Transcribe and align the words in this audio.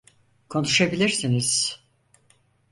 Konuşabilirsiniz. 0.49 1.79